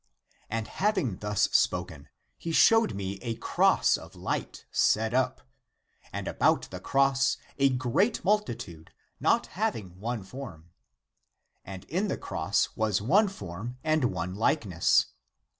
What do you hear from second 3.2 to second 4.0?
a cross